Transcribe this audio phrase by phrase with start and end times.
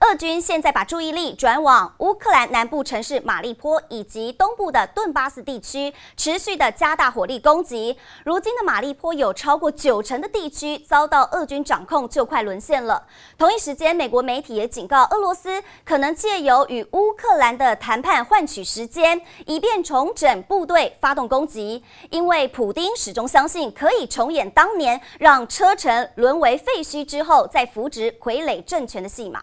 [0.00, 7.96] 俄军现在把注意力转往乌克兰南部城市马利坡以及东部的顿巴斯地区，持续的加大火力攻击。
[8.22, 13.06] 如今的马利坡有超过九成的地区遭到俄军掌控，就快沦陷了。
[13.38, 21.82] 同一时间，美国媒体也警告俄罗斯，可能借由与乌克兰的谈判换取时间，以便重整部队发动攻击。
[22.10, 29.42] 因为普丁始终相信可以重演当年让车臣沦为废墟之后，再扶植傀儡政权的戏码。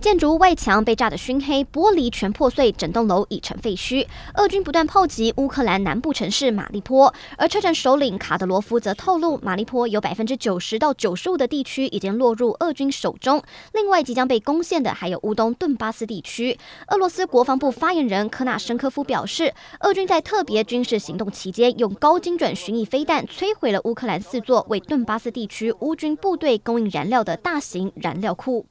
[0.00, 4.06] 建筑物外墙被炸得熏黑，玻璃全破碎，整栋楼已成废墟。
[4.34, 13.42] 俄军不断炮击乌克兰南部城市马利坡，而车臣首领卡德罗夫则透露，马利坡有百分之九十到九十五的地区已经落入俄军手中。
[13.72, 16.58] 另外，即将被攻陷的还有乌东顿巴斯地区。
[16.88, 28.66] 俄罗斯国防部发言人科纳申科夫表示，俄军在特别军事行动期间，用高精准巡弋飞弹摧毁了乌克兰四座为顿巴斯地区乌军部队供应燃料的大型燃料库。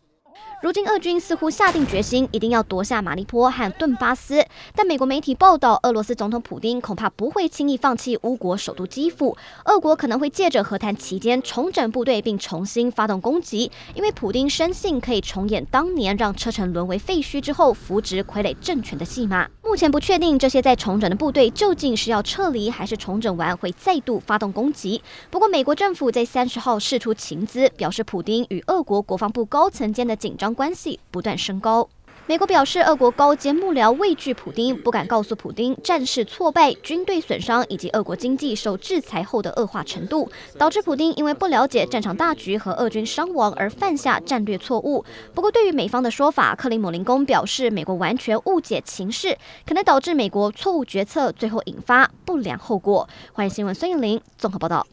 [0.63, 4.41] 如今，俄军似乎下定决心，一定要夺下马利坡和顿巴斯。
[4.73, 9.35] 但美国媒体报道，俄罗斯总统普丁恐怕不会轻易放弃乌国首都基辅。
[9.65, 19.49] 俄国可能会借着和谈期间重整部队，并重新发动攻击，因为普丁深信可以重演当年让车臣沦为废墟之后扶植傀儡政权的戏码。
[19.65, 25.01] 目前不确定这些在重整的部队究竟是要撤离，还是重整完会再度发动攻击。
[25.29, 31.87] 不过，美国政府在三十号释出情资，表示普丁与俄国国防部高层间的紧张关系不断升高。
[32.25, 45.03] 美国表示，俄国高阶幕僚畏惧普丁，不敢告诉普丁战事挫败、军队损伤以及俄国经济受制裁后的恶化程度，导致普丁因为不了解战场大局和俄军伤亡而犯下战略错误。
[45.33, 49.37] 不过，对于美方的说法，克里姆林宫表示，美国完全误解情势，
[49.67, 53.09] 可能导致美国错误决策，最后引发不良后果。
[53.33, 54.87] 欢迎新闻孙艺林综合报道。